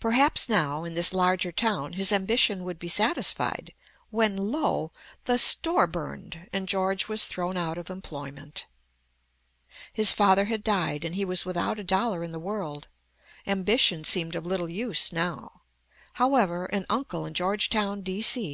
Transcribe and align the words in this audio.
Perhaps 0.00 0.48
now 0.48 0.84
in 0.84 0.94
this 0.94 1.12
larger 1.12 1.52
town 1.52 1.92
his 1.92 2.12
ambition 2.12 2.64
would 2.64 2.78
be 2.78 2.88
satisfied, 2.88 3.74
when, 4.08 4.34
lo! 4.38 4.90
the 5.26 5.36
store 5.36 5.86
burned, 5.86 6.48
and 6.50 6.66
George 6.66 7.08
was 7.08 7.26
thrown 7.26 7.58
out 7.58 7.76
of 7.76 7.90
employment. 7.90 8.64
His 9.92 10.14
father 10.14 10.46
had 10.46 10.64
died, 10.64 11.04
and 11.04 11.14
he 11.14 11.26
was 11.26 11.44
without 11.44 11.78
a 11.78 11.84
dollar 11.84 12.24
in 12.24 12.32
the 12.32 12.38
world. 12.40 12.88
Ambition 13.46 14.02
seemed 14.02 14.34
of 14.34 14.46
little 14.46 14.70
use 14.70 15.12
now. 15.12 15.60
However, 16.14 16.64
an 16.64 16.86
uncle 16.88 17.26
in 17.26 17.34
Georgetown, 17.34 18.00
D.C. 18.00 18.48